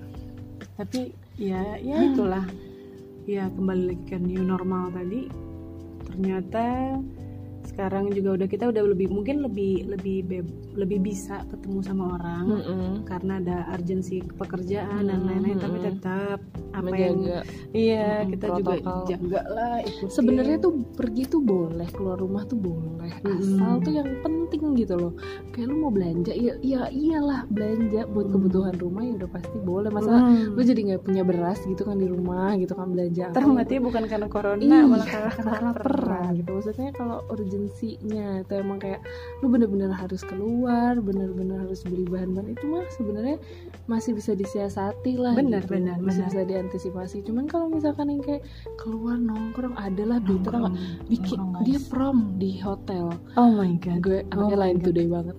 tapi 0.80 1.02
ya 1.38 1.78
ya 1.78 1.98
itulah. 2.14 2.46
Ya 3.30 3.50
kembali 3.54 3.84
lagi 3.94 4.04
ke 4.10 4.18
new 4.18 4.42
normal 4.42 4.90
tadi. 4.94 5.30
Ternyata 6.10 6.98
sekarang 7.64 8.10
juga 8.10 8.36
udah 8.36 8.48
kita 8.48 8.66
udah 8.68 8.84
lebih 8.84 9.08
mungkin 9.08 9.42
lebih 9.42 9.74
lebih 9.88 10.18
beb- 10.24 10.50
lebih 10.74 11.00
bisa 11.04 11.42
ketemu 11.48 11.80
sama 11.82 12.16
orang 12.16 12.46
Mm-mm. 12.50 12.92
karena 13.04 13.38
ada 13.38 13.58
urgensi 13.72 14.20
pekerjaan 14.32 15.04
dan 15.04 15.18
Hmm, 15.18 15.28
lain-lain 15.28 15.58
tapi 15.58 15.78
hmm. 15.78 15.88
tetap 15.88 16.40
apa 16.72 16.88
yang 16.90 17.18
menjaga 17.18 17.40
iya 17.72 18.08
Hmm, 18.18 18.30
kita 18.30 18.46
juga 18.54 18.72
protokol. 18.76 19.04
jaga 19.06 19.42
lah 19.48 19.76
sebenarnya 20.08 20.58
tuh 20.58 20.74
pergi 20.92 21.24
tuh 21.28 21.42
boleh 21.42 21.90
keluar 21.90 22.18
rumah 22.18 22.44
tuh 22.44 22.58
boleh 22.58 23.12
asal 23.22 23.38
Mm-mm. 23.72 23.84
tuh 23.84 23.94
yang 23.94 24.10
penting 24.20 24.40
gitu 24.76 24.96
loh 24.96 25.14
kayak 25.52 25.68
lu 25.68 25.76
mau 25.78 25.90
belanja 25.90 26.32
ya 26.32 26.54
ya 26.60 26.88
iyalah 26.88 27.46
belanja 27.48 28.08
buat 28.08 28.24
Mm. 28.24 28.34
kebutuhan 28.34 28.76
rumah 28.78 29.04
ya 29.04 29.14
udah 29.16 29.30
pasti 29.30 29.58
boleh 29.60 29.90
masalah 29.90 30.22
Hmm. 30.24 30.54
lu 30.54 30.62
jadi 30.62 30.82
nggak 30.86 31.04
punya 31.04 31.24
beras 31.24 31.60
gitu 31.62 31.82
kan 31.82 31.96
di 31.96 32.06
rumah 32.06 32.56
gitu 32.56 32.72
kan 32.72 32.88
belanja 32.88 33.34
mati 33.44 33.76
bukan 33.78 34.04
karena 34.06 34.28
corona 34.28 34.62
Iya, 34.62 34.80
malah 34.86 35.04
karena 35.04 35.30
karena 35.30 35.52
kelaparan 35.76 36.32
gitu 36.34 36.50
maksudnya 36.54 36.90
kalau 36.94 37.18
urgensi 37.28 37.51
urgensinya 37.52 38.48
atau 38.48 38.64
emang 38.64 38.80
kayak 38.80 39.04
lu 39.44 39.52
bener-bener 39.52 39.92
harus 39.92 40.24
keluar 40.24 40.96
bener-bener 41.04 41.60
harus 41.60 41.84
beli 41.84 42.08
bahan-bahan 42.08 42.56
itu 42.56 42.64
mah 42.64 42.88
sebenarnya 42.96 43.36
masih 43.92 44.16
bisa 44.16 44.32
disiasati 44.32 45.20
lah 45.20 45.36
Benar, 45.36 45.68
gitu. 45.68 45.76
benar, 45.76 46.00
masih 46.00 46.24
benar. 46.24 46.32
bisa 46.32 46.42
diantisipasi 46.48 47.18
cuman 47.28 47.46
kalau 47.52 47.68
misalkan 47.68 48.08
yang 48.08 48.24
kayak 48.24 48.48
keluar 48.80 49.20
nongkrong 49.20 49.76
adalah 49.76 50.24
Nongkrong, 50.24 50.80
bikin 51.12 51.36
nongkrong, 51.36 51.66
dia 51.68 51.80
prom 51.92 52.18
di 52.40 52.52
hotel 52.64 53.12
oh 53.36 53.52
my 53.52 53.76
god 53.84 54.00
gue 54.00 54.20
Oh 54.32 54.48
my 54.48 54.56
lain 54.56 54.78
God. 54.80 54.86
today 54.88 55.08
banget 55.12 55.36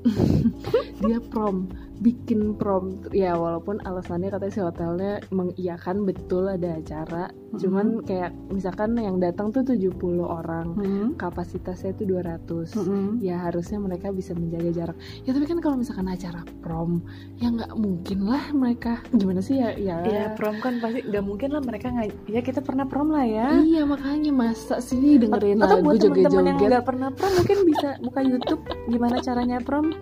dia 1.08 1.18
prom 1.32 1.72
bikin 2.02 2.58
prom 2.58 2.98
ya 3.14 3.38
walaupun 3.38 3.78
alasannya 3.86 4.34
katanya 4.34 4.52
si 4.52 4.60
hotelnya 4.60 5.12
mengiyakan 5.30 6.02
betul 6.02 6.50
ada 6.50 6.82
acara. 6.82 7.30
Cuman 7.54 8.02
kayak 8.02 8.34
misalkan 8.50 8.98
yang 8.98 9.22
datang 9.22 9.54
tuh 9.54 9.62
70 9.62 9.94
orang 10.24 10.74
Mm-mm. 10.74 11.06
kapasitasnya 11.20 11.94
itu 11.94 12.10
200 12.10 12.74
Mm-mm. 12.74 13.06
ya 13.22 13.38
harusnya 13.38 13.78
mereka 13.78 14.10
bisa 14.10 14.34
menjaga 14.34 14.70
jarak. 14.74 14.96
Ya 15.22 15.30
tapi 15.30 15.46
kan 15.46 15.62
kalau 15.62 15.78
misalkan 15.78 16.10
acara 16.10 16.42
prom 16.58 17.06
ya 17.38 17.54
nggak 17.54 17.72
mungkin 17.78 18.26
lah 18.26 18.50
mereka. 18.50 18.98
Gimana 19.14 19.38
sih 19.38 19.62
ya 19.62 19.70
ya? 19.78 20.02
Ya 20.02 20.34
prom 20.34 20.58
kan 20.58 20.82
pasti 20.82 21.06
nggak 21.06 21.24
mungkin 21.24 21.54
lah 21.54 21.62
mereka 21.62 21.92
nggak 21.94 22.08
ya 22.26 22.40
kita 22.42 22.60
pernah 22.64 22.88
prom 22.88 23.14
lah 23.14 23.22
ya. 23.22 23.62
Iya 23.62 23.86
makanya 23.86 24.34
masa 24.34 24.82
sih 24.82 25.22
dengerin 25.22 25.62
atau 25.62 25.78
lagu 25.78 25.86
buat 25.86 26.02
teman-teman 26.02 26.44
yang 26.50 26.58
nggak 26.58 26.86
pernah 26.88 27.08
prom 27.14 27.32
mungkin 27.38 27.58
bisa 27.68 27.88
buka 28.02 28.20
YouTube 28.24 28.62
gimana 28.90 29.22
caranya 29.22 29.62
prom 29.62 29.94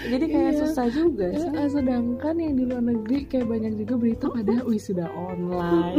jadi 0.00 0.24
kayak 0.24 0.46
Iya. 0.48 0.60
susah 0.60 0.86
juga 0.88 1.26
Ya, 1.26 1.38
sih 1.40 1.50
eh, 1.50 1.68
sedangkan 1.70 2.34
yang 2.36 2.54
di 2.54 2.64
luar 2.64 2.82
negeri 2.82 3.18
kayak 3.24 3.46
banyak 3.46 3.72
juga 3.76 3.94
berita 3.94 4.26
pada 4.28 4.54
wisuda 4.68 5.06
online 5.10 5.98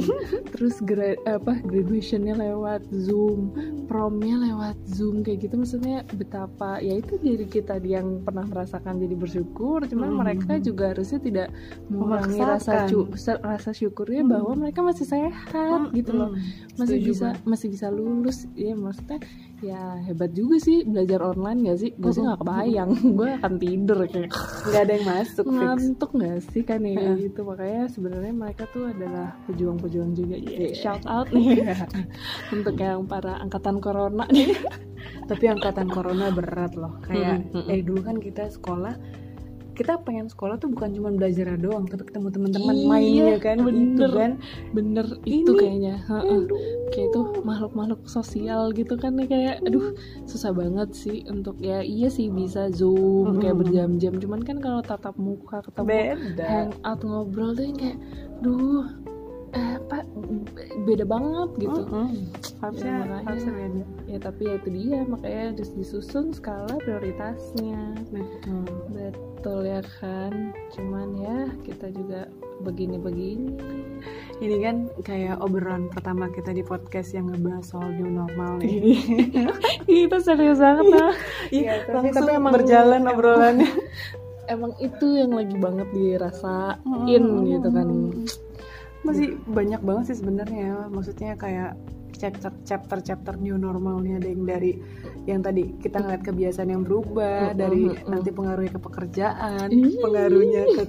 terus 0.50 0.79
gra- 0.79 1.20
apa 1.25 1.60
graduationnya 1.62 2.34
lewat 2.34 2.82
zoom 2.94 3.51
promnya 3.86 4.39
lewat 4.39 4.77
zoom 4.86 5.20
kayak 5.20 5.44
gitu 5.44 5.56
maksudnya 5.56 5.98
betapa 6.12 6.79
ya 6.79 6.96
itu 6.96 7.18
jadi 7.18 7.46
kita 7.46 7.75
yang 7.82 8.22
pernah 8.22 8.46
merasakan 8.46 8.98
jadi 8.98 9.15
bersyukur 9.15 9.84
cuman 9.84 10.10
Mhm. 10.10 10.18
mereka 10.18 10.51
juga 10.58 10.91
harusnya 10.91 11.20
tidak 11.20 11.48
mengurangi 11.86 12.39
rasa 12.39 12.88
rasa 13.39 13.72
syukurnya 13.72 14.22
Mhm. 14.22 14.29
bahwa 14.29 14.51
mereka 14.58 14.79
masih 14.82 15.06
sehat 15.06 15.91
gitu 15.91 16.12
loh 16.13 16.32
Mm-mm. 16.32 16.77
masih 16.77 16.98
Setuju 16.98 17.10
bisa 17.10 17.27
banget. 17.29 17.46
masih 17.46 17.68
bisa 17.70 17.88
lulus 17.89 18.38
ya 18.53 18.74
maksudnya 18.74 19.20
ya 19.59 19.99
hebat 20.07 20.31
juga 20.31 20.57
sih 20.59 20.87
belajar 20.87 21.19
online 21.23 21.59
gak 21.71 21.79
sih? 21.79 21.91
Gue 21.99 22.11
sih 22.15 22.23
nggak 22.23 22.39
kebayang. 22.43 22.89
Gue 23.19 23.29
akan 23.35 23.53
tidur 23.59 23.97
kayak. 24.07 24.31
Nggak 24.69 24.81
ada 24.87 24.93
yang 24.95 25.05
masuk 25.07 25.45
ngantuk 25.47 26.11
gak 26.15 26.39
sih 26.51 26.63
kan 26.63 26.81
ya? 26.83 27.13
Gitu. 27.15 27.39
Makanya 27.43 27.83
sebenarnya 27.91 28.33
mereka 28.33 28.63
tuh 28.71 28.91
adalah 28.91 29.35
pejuang-pejuang 29.47 30.11
juga. 30.15 30.35
Ya 30.39 30.71
shout 30.75 31.03
out 31.05 31.27
nih. 31.35 31.63
Untuk 32.55 32.75
yang 32.79 33.05
para 33.05 33.39
angkatan 33.39 33.83
corona 33.83 34.25
nih. 34.31 34.55
Tapi 35.27 35.45
angkatan 35.47 35.87
corona 35.91 36.31
berat 36.31 36.73
loh. 36.75 36.99
Kayak 37.03 37.47
Mm-mm, 37.49 37.67
mm-mm. 37.67 37.73
eh 37.73 37.81
dulu 37.83 38.01
kan 38.03 38.17
kita 38.19 38.47
sekolah 38.51 38.95
kita 39.79 39.95
pengen 40.03 40.27
sekolah 40.27 40.59
tuh 40.59 40.67
bukan 40.67 40.91
cuma 40.91 41.07
belajar 41.09 41.55
doang 41.55 41.88
tapi 41.88 42.03
ketemu 42.03 42.27
teman-teman 42.29 42.75
Iya, 42.75 42.83
mainnya 42.86 43.36
kan 43.39 43.57
bener. 43.63 44.12
kan 44.12 44.31
bener 44.75 45.05
itu 45.24 45.48
Ini. 45.48 45.55
kayaknya 45.55 45.95
Heeh. 46.03 46.41
kayak 46.91 47.07
itu 47.07 47.21
makhluk-makhluk 47.41 48.03
sosial 48.03 48.75
gitu 48.75 49.00
kan 49.00 49.15
nih 49.15 49.25
kayak 49.25 49.55
aduh 49.63 49.95
susah 50.27 50.51
banget 50.51 50.91
sih 50.91 51.24
untuk 51.25 51.55
ya 51.57 51.79
iya 51.79 52.12
sih 52.12 52.27
bisa 52.27 52.67
zoom 52.69 53.39
kayak 53.39 53.55
berjam-jam 53.55 54.19
cuman 54.19 54.43
kan 54.43 54.59
kalau 54.59 54.83
tatap 54.83 55.15
muka 55.15 55.63
ketemu 55.63 55.88
beda 55.88 56.43
hangout 56.45 57.00
ngobrol 57.00 57.55
tuh 57.55 57.71
kayak 57.71 57.95
duh 58.43 58.83
eh 59.51 59.75
apa 59.75 60.06
beda 60.84 61.03
banget 61.03 61.50
gitu. 61.60 61.82
Mm-mm. 61.84 62.08
harusnya 62.60 62.86
Ya, 62.88 63.00
makanya. 63.00 63.24
harusnya 63.25 63.53
beda. 63.53 63.84
Ya 64.06 64.18
tapi 64.20 64.41
ya 64.44 64.53
itu 64.56 64.70
dia 64.70 65.00
makanya 65.03 65.41
harus 65.50 65.70
disusun 65.72 66.25
skala 66.29 66.75
prioritasnya. 66.77 67.82
Betul 68.08 68.63
betul 68.89 69.60
ya 69.63 69.82
kan? 69.98 70.32
Cuman 70.70 71.08
ya 71.15 71.38
kita 71.62 71.89
juga 71.89 72.29
begini-begini. 72.60 73.56
Ini 74.38 74.56
kan 74.62 74.75
kayak 75.01 75.39
obrolan 75.39 75.88
pertama 75.88 76.27
kita 76.29 76.51
di 76.51 76.62
podcast 76.62 77.12
yang 77.12 77.27
ngebahas 77.27 77.65
soal 77.65 77.89
new 77.89 78.08
normal 78.08 78.60
nih. 78.60 79.00
Itu 79.89 80.18
serius 80.20 80.58
banget 80.58 80.88
lah. 80.89 81.15
Iya, 81.51 81.84
tapi- 81.86 82.12
tapi 82.12 82.32
emang- 82.34 82.53
berjalan 82.53 83.01
emang- 83.01 83.13
obrolannya. 83.13 83.72
Emang 84.50 84.74
itu 84.79 85.06
yang 85.13 85.29
lagi 85.29 85.53
banget 85.56 85.86
dirasain 85.94 86.82
Mm. 87.22 87.46
gitu 87.48 87.70
kan 87.70 87.86
masih 89.01 89.39
banyak 89.48 89.79
banget 89.79 90.03
sih 90.12 90.18
sebenarnya 90.20 90.91
maksudnya 90.91 91.34
kayak 91.36 91.79
chapter 92.20 92.51
chapter 92.68 93.00
chapter 93.00 93.34
new 93.39 93.56
normalnya 93.56 94.20
ada 94.20 94.27
yang 94.27 94.44
dari 94.44 94.72
yang 95.24 95.39
tadi 95.39 95.72
kita 95.79 96.03
ngeliat 96.03 96.20
kebiasaan 96.20 96.68
yang 96.68 96.84
berubah 96.84 97.53
Mm, 97.53 97.56
dari 97.56 97.84
mm, 97.88 97.96
mm. 97.96 98.10
nanti 98.12 98.29
pengaruhnya 98.34 98.72
ke 98.75 98.82
pekerjaan 98.82 99.68
Ih. 99.72 99.96
pengaruhnya 100.03 100.63
ke 100.68 100.84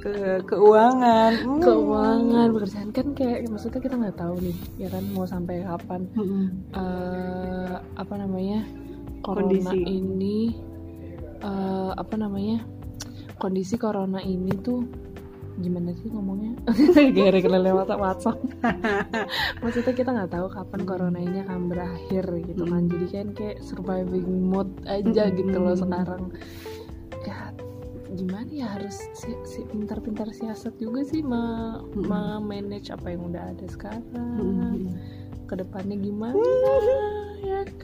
ke 0.00 0.12
keuangan 0.48 1.32
Mm. 1.44 1.60
keuangan 1.60 2.48
pekerjaan 2.56 2.88
kan 2.96 3.06
kayak 3.12 3.44
maksudnya 3.50 3.80
kita 3.82 3.94
nggak 3.98 4.16
tahu 4.16 4.34
nih 4.40 4.56
ya 4.80 4.88
kan 4.88 5.04
mau 5.12 5.26
sampai 5.28 5.56
kapan 5.68 6.00
Mm-mm. 6.16 6.44
eh 6.72 7.74
apa 7.98 8.14
namanya 8.16 8.64
corona 9.20 9.52
Kondisi. 9.52 9.78
ini 9.84 10.38
eh 11.44 11.90
apa 11.92 12.14
namanya 12.16 12.64
kondisi 13.36 13.76
corona 13.76 14.22
ini 14.22 14.54
tuh 14.64 14.80
gimana 15.58 15.94
sih 16.02 16.10
ngomongnya? 16.10 16.52
Gara-gara 17.16 17.58
lewat 17.58 17.88
WhatsApp. 17.94 18.38
Maksudnya 19.62 19.94
kita 19.94 20.10
nggak 20.10 20.32
tahu 20.34 20.46
kapan 20.50 20.80
corona 20.82 21.18
ini 21.22 21.38
akan 21.46 21.70
berakhir 21.70 22.24
gitu 22.46 22.62
kan. 22.66 22.82
Jadi 22.90 23.06
kan 23.10 23.28
kayak 23.36 23.58
surviving 23.62 24.28
mode 24.50 24.74
aja 24.90 25.30
Mm-mm. 25.30 25.38
gitu 25.38 25.56
loh 25.62 25.76
sekarang. 25.78 26.22
Ya 27.22 27.54
gimana 28.14 28.46
ya 28.46 28.66
harus 28.70 28.94
si, 29.18 29.34
si 29.42 29.66
pintar-pintar 29.66 30.30
siasat 30.30 30.78
juga 30.78 31.02
sih 31.02 31.22
ma, 31.22 31.78
Mm-mm. 31.82 32.42
manage 32.42 32.90
apa 32.90 33.14
yang 33.14 33.30
udah 33.30 33.54
ada 33.54 33.66
sekarang. 33.70 34.90
Ke 35.46 35.54
depannya 35.60 35.96
gimana 36.00 36.40
ya 37.44 37.60
kan 37.68 37.83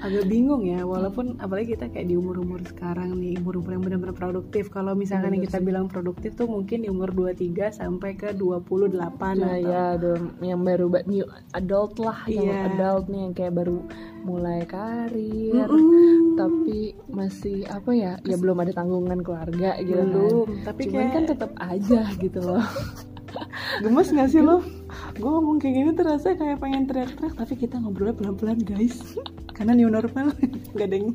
agak 0.00 0.24
bingung 0.24 0.62
ya 0.62 0.82
walaupun 0.82 1.36
apalagi 1.36 1.74
kita 1.74 1.88
kayak 1.88 2.06
di 2.06 2.14
umur 2.14 2.38
umur 2.38 2.62
sekarang 2.62 3.14
nih 3.14 3.34
umur 3.36 3.58
umur 3.58 3.70
yang 3.72 3.82
benar-benar 3.82 4.14
produktif 4.14 4.68
kalau 4.68 4.92
misalkan 4.92 5.32
yang 5.32 5.42
kita 5.42 5.58
sih. 5.58 5.64
bilang 5.64 5.86
produktif 5.86 6.32
tuh 6.32 6.46
mungkin 6.46 6.80
di 6.80 6.88
umur 6.88 7.10
23 7.10 7.42
sampai 7.72 8.14
ke 8.14 8.30
28 8.30 8.94
nah 8.94 9.08
atau 9.10 9.58
ya 9.58 9.86
dong 9.94 10.38
yang 10.40 10.60
baru 10.60 10.86
ba- 10.88 11.02
new 11.04 11.26
adult 11.52 11.98
lah 11.98 12.18
yang 12.26 12.46
Iya. 12.46 12.60
adult 12.68 13.04
nih 13.06 13.20
yang 13.20 13.34
kayak 13.34 13.54
baru 13.54 13.78
mulai 14.20 14.60
karir 14.64 15.66
Mm-mm. 15.66 16.34
tapi 16.34 16.78
masih 17.08 17.66
apa 17.66 17.90
ya 17.90 18.12
ya 18.22 18.36
belum 18.36 18.58
ada 18.58 18.72
tanggungan 18.72 19.18
keluarga 19.18 19.78
gitu 19.78 19.94
kan 19.96 20.08
belum 20.08 20.48
tapi 20.62 20.80
cuman 20.84 20.94
kayak 20.96 21.10
kan 21.12 21.24
tetap 21.26 21.50
aja 21.56 22.00
gitu 22.16 22.40
loh 22.40 22.62
gemes 23.82 24.08
gak 24.08 24.28
sih 24.28 24.40
lo 24.40 24.62
gue 25.18 25.26
ngomong 25.28 25.58
kayak 25.58 25.74
gini 25.74 25.90
tuh 25.92 26.04
rasanya 26.06 26.36
kayak 26.36 26.58
pengen 26.58 26.84
teriak-teriak 26.84 27.34
tapi 27.36 27.54
kita 27.56 27.76
ngobrolnya 27.76 28.14
pelan-pelan 28.14 28.60
guys 28.60 29.02
karena 29.58 29.74
new 29.74 29.90
normal. 29.90 30.30
Gak 30.78 30.88
yang 30.88 31.12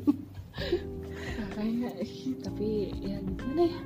makanya 1.34 1.90
tapi 2.40 2.68
ya 3.00 3.16
gimana 3.18 3.62
ya? 3.64 3.80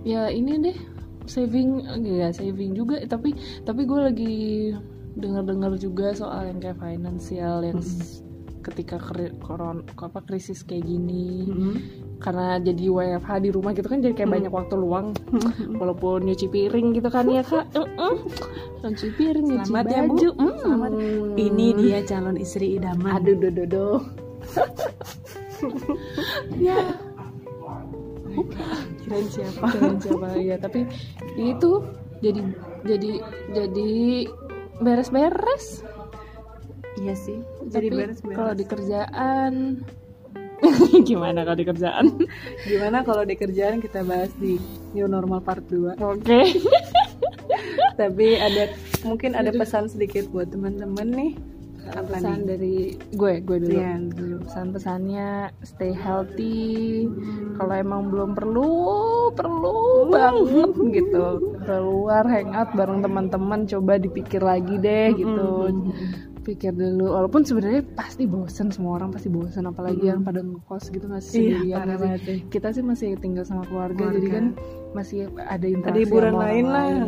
Ya 0.00 0.22
ini 0.30 0.52
deh 0.58 0.78
saving 1.26 1.84
ya 2.00 2.30
saving 2.30 2.72
juga. 2.72 2.98
Tapi 3.04 3.36
tapi 3.62 3.84
gue 3.84 4.00
lagi 4.00 4.36
dengar-dengar 5.14 5.76
juga 5.76 6.10
soal 6.12 6.48
yang 6.48 6.58
kayak 6.58 6.78
finansial 6.78 7.60
yang 7.60 7.78
s- 7.78 8.22
ketika 8.60 8.96
kri- 8.96 9.34
koron 9.38 9.82
apa 9.96 10.22
krisis 10.22 10.62
kayak 10.62 10.82
gini. 10.82 11.50
Karena 12.18 12.58
jadi 12.58 12.84
WFH 12.88 13.30
di 13.38 13.50
rumah 13.50 13.70
gitu 13.70 13.86
kan 13.86 13.98
jadi 13.98 14.10
kayak 14.12 14.26
Hmm. 14.26 14.36
banyak 14.40 14.52
waktu 14.52 14.74
luang. 14.74 15.06
Walaupun 15.72 16.24
nyuci 16.24 16.46
piring 16.46 16.90
gitu 16.92 17.08
kan 17.08 17.26
ya 17.26 17.42
kak. 17.42 17.70
Mm-mm. 17.72 18.14
Nyuci 18.78 19.08
piring 19.12 19.46
nyuci 19.46 19.66
Selamat 19.66 19.86
ya, 19.86 20.00
Bu. 20.00 20.14
baju 20.14 20.30
Mm. 20.32 20.56
Selamat. 20.58 20.90
ini 21.36 21.66
dia 21.76 21.98
calon 22.04 22.36
istri 22.36 22.66
idaman. 22.76 23.10
Aduh 23.16 23.34
do 23.34 23.48
do 23.50 23.64
do 23.64 23.86
ya. 26.56 26.78
Kirain 29.00 29.26
siapa? 29.26 29.66
Kirain 29.68 29.98
siapa 29.98 30.28
ya 30.38 30.56
tapi 30.56 30.86
itu 31.34 31.82
jadi 32.20 32.40
jadi 32.86 33.10
jadi 33.50 33.90
beres-beres. 34.78 35.82
Iya 36.98 37.14
sih 37.14 37.38
jadi 37.66 37.90
beres-beres. 37.90 38.34
kalau 38.34 38.52
di 38.54 38.64
kerjaan 38.64 39.54
gimana 41.08 41.46
kalau 41.46 41.54
di 41.54 41.66
kerjaan? 41.66 42.06
Gimana 42.66 43.06
kalau 43.06 43.22
di 43.22 43.34
kerjaan 43.34 43.78
kita 43.78 44.02
bahas 44.02 44.34
di 44.38 44.58
new 44.90 45.06
normal 45.06 45.38
part 45.38 45.62
2 45.66 45.94
oke 45.94 46.26
tapi 47.98 48.38
ada 48.38 48.70
mungkin 49.02 49.34
ada 49.34 49.50
pesan 49.50 49.90
sedikit 49.90 50.30
buat 50.30 50.48
teman-teman 50.48 51.08
nih. 51.10 51.32
Apa 51.88 52.20
pesan 52.20 52.44
nih? 52.44 52.46
dari 52.46 52.76
gue 53.12 53.32
gue 53.40 53.58
dulu. 53.58 53.74
Iya, 53.74 53.92
dulu. 54.12 54.36
Pesan-pesannya 54.44 55.28
stay 55.64 55.90
healthy. 55.90 57.08
Kalau 57.56 57.74
emang 57.74 58.08
belum 58.08 58.36
perlu 58.36 58.70
perlu 59.32 59.76
banget 60.06 60.70
gitu. 60.94 61.24
Keluar 61.64 62.24
hangout 62.24 62.70
bareng 62.72 63.00
teman-teman 63.00 63.64
coba 63.66 63.96
dipikir 63.96 64.40
lagi 64.40 64.76
deh 64.76 65.16
gitu. 65.16 65.72
Pikir 66.44 66.72
dulu. 66.72 67.12
Walaupun 67.12 67.44
sebenarnya 67.44 67.84
pasti 67.92 68.24
bosen 68.24 68.68
semua 68.68 68.96
orang 68.96 69.08
pasti 69.08 69.28
bosen 69.28 69.64
apalagi 69.64 70.00
Mm. 70.00 70.08
yang 70.08 70.20
pada 70.22 70.40
ngekos 70.40 70.88
gitu 70.88 71.04
masih 71.04 71.60
iya 71.60 71.76
sendirian 71.84 72.48
kita 72.48 72.68
sih 72.72 72.80
masih 72.80 73.16
tinggal 73.16 73.44
sama 73.44 73.64
keluarga, 73.64 74.08
jadi 74.08 74.16
Keluarga. 74.16 74.32
kan 74.32 74.44
masih 74.96 75.28
ada 75.36 75.66
interaksi 75.68 76.04
ada 76.04 76.06
hiburan 76.08 76.32
sama 76.32 76.44
lain 76.48 76.64
lah. 76.66 76.86
lain. 76.88 77.02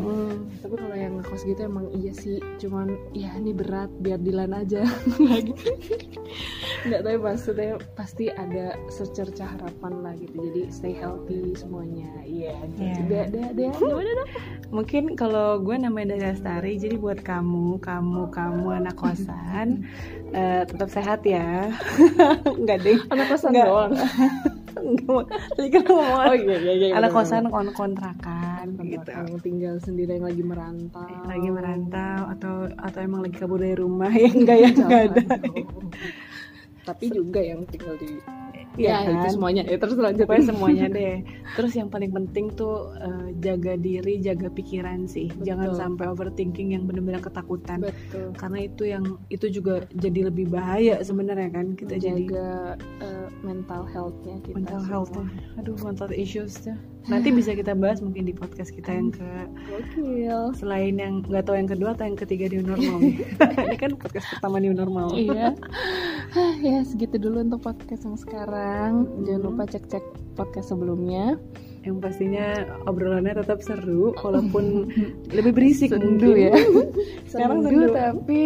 tapi 0.60 0.74
kalau 0.76 0.96
yang 0.96 1.12
ngekos 1.16 1.42
gitu 1.48 1.60
emang 1.64 1.86
iya 1.96 2.12
sih. 2.12 2.38
Cuman 2.60 2.92
ya 3.16 3.32
ini 3.40 3.52
berat 3.56 3.88
biar 4.04 4.20
Dilan 4.20 4.52
aja 4.52 4.84
lagi. 5.28 5.54
Nggak 6.84 7.00
tahu 7.04 7.16
maksudnya 7.24 7.80
pasti 7.96 8.28
ada 8.28 8.76
secerca 8.92 9.56
harapan 9.56 9.92
lah 10.04 10.12
gitu. 10.20 10.36
Jadi 10.36 10.62
stay 10.68 10.94
healthy 10.96 11.56
semuanya. 11.56 12.08
Iya 12.28 12.56
gitu. 12.76 13.00
Deh 13.08 13.24
deh 13.32 13.46
deh 13.56 13.70
gimana 13.72 14.10
dong 14.12 14.30
mungkin 14.70 15.18
kalau 15.18 15.58
gue 15.58 15.74
namanya 15.74 16.14
dari 16.14 16.30
Astari 16.30 16.78
jadi 16.78 16.94
buat 16.94 17.26
kamu 17.26 17.82
kamu 17.82 18.30
kamu 18.30 18.66
anak 18.70 18.94
kosan 18.94 19.82
eh, 20.30 20.62
tetap 20.68 20.88
sehat 20.92 21.24
ya. 21.24 21.72
Nggak 22.62 22.78
deh. 22.84 22.98
Anak 23.08 23.26
kosan 23.32 23.56
doang 23.56 23.96
tadi 25.56 25.68
kan 25.72 25.82
ngomong 25.86 26.18
oh 26.24 26.36
iya 26.36 26.56
iya 26.62 26.72
iya 26.74 26.86
anak 26.96 27.10
kosan 27.10 27.50
kon 27.50 27.68
kontrakan 27.74 28.76
gitu. 28.80 29.10
yang 29.10 29.38
tinggal 29.42 29.74
sendiri 29.82 30.18
yang 30.18 30.26
lagi 30.26 30.42
merantau. 30.44 31.06
Lagi 31.26 31.48
merantau 31.48 32.18
atau 32.32 32.54
atau 32.78 32.98
emang 33.00 33.20
lagi 33.24 33.36
kabur 33.38 33.58
dari 33.60 33.76
rumah 33.76 34.10
ya 34.22 34.30
enggak 34.30 34.58
ya 34.58 34.70
enggak 34.74 35.02
ada. 35.12 35.24
tapi 36.84 37.12
juga 37.12 37.40
yang 37.44 37.62
tinggal 37.68 37.94
di 38.00 38.18
Iya 38.78 39.02
ya, 39.02 39.10
itu 39.10 39.26
kan? 39.26 39.32
semuanya. 39.34 39.62
Ya 39.66 39.76
terus 39.82 39.94
lanjut. 39.98 40.26
Pokoknya 40.26 40.46
semuanya 40.46 40.86
deh. 40.86 41.16
Terus 41.58 41.72
yang 41.74 41.88
paling 41.90 42.12
penting 42.14 42.54
tuh 42.54 42.94
eh, 43.02 43.28
jaga 43.42 43.74
diri 43.74 44.22
jaga 44.22 44.46
pikiran 44.46 45.10
sih. 45.10 45.26
Jangan 45.42 45.74
Betul. 45.74 45.80
sampai 45.82 46.04
overthinking 46.06 46.78
yang 46.78 46.86
benar-benar 46.86 47.18
ketakutan. 47.18 47.82
Betul. 47.82 48.30
Karena 48.38 48.58
itu 48.62 48.82
yang 48.86 49.04
itu 49.26 49.46
juga 49.50 49.82
jadi 49.90 50.30
lebih 50.30 50.54
bahaya 50.54 51.02
sebenarnya 51.02 51.50
kan 51.50 51.74
kita 51.74 51.98
jadi. 51.98 52.22
Jaga 52.30 52.78
eh, 53.02 53.28
mental 53.42 53.82
healthnya 53.88 54.36
kita 54.44 54.56
mental 54.56 54.82
health 54.84 55.12
aduh 55.56 55.76
mental 55.80 56.10
issues 56.12 56.60
tuh 56.60 56.76
nanti 57.02 57.30
bisa 57.30 57.52
kita 57.52 57.72
bahas 57.72 57.98
mungkin 57.98 58.22
di 58.22 58.32
podcast 58.32 58.70
kita 58.70 58.90
yang 58.90 59.08
ke 59.08 59.24
Gokil. 59.66 60.52
selain 60.52 60.94
yang 60.94 61.22
nggak 61.22 61.42
tahu 61.42 61.56
yang 61.56 61.66
kedua 61.66 61.90
atau 61.90 62.04
yang 62.04 62.14
ketiga 62.14 62.44
new 62.48 62.60
normal 62.60 62.98
ini 63.66 63.76
kan 63.76 63.96
podcast 63.96 64.28
pertama 64.28 64.58
new 64.58 64.70
normal 64.70 65.08
iya 65.12 65.56
ya 66.60 66.84
segitu 66.84 67.16
dulu 67.16 67.40
untuk 67.40 67.60
podcast 67.62 68.04
yang 68.04 68.18
sekarang 68.18 68.92
jangan 69.24 69.40
Hmm. 69.40 69.48
lupa 69.48 69.64
cek-cek 69.64 70.04
podcast 70.34 70.68
sebelumnya 70.68 71.40
yang 71.80 71.96
pastinya 71.96 72.60
obrolannya 72.84 73.32
tetap 73.34 73.64
seru 73.64 74.12
walaupun 74.14 74.92
lebih 75.36 75.56
berisik 75.56 75.88
sendu 75.90 76.36
mungkin. 76.36 76.44
ya 76.44 76.54
Sekarang 77.32 77.64
sendu 77.64 77.88
sendu. 77.88 77.96
tapi 77.96 78.42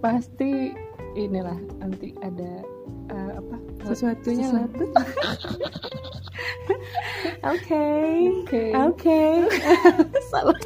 pasti 0.00 0.72
inilah 1.12 1.58
nanti 1.76 2.16
ada 2.18 2.64
eh, 3.10 3.30
apa? 3.38 3.56
Sesuatunya 3.90 4.46
sesuatu. 4.46 4.84
Oke. 7.52 7.84
Oke. 8.44 8.64
Oke. 8.76 9.20
Salah. 10.30 10.58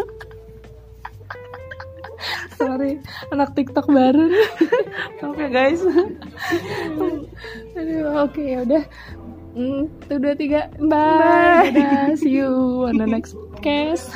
Sorry 2.54 3.02
anak 3.35 3.59
TikTok 3.59 3.90
baru. 3.90 4.31
Oke 5.26 5.45
guys. 5.50 5.83
Aduh, 7.75 8.07
oke 8.23 8.43
ya 8.43 8.62
udah. 8.62 8.85
Hmm, 9.54 9.87
satu 10.11 10.19
dua 10.19 10.35
tiga, 10.35 10.61
bye. 10.83 11.71
Dadah, 11.71 12.19
see 12.19 12.43
you 12.43 12.50
on 12.90 12.99
the 12.99 13.07
next 13.07 13.38
case. 13.62 14.11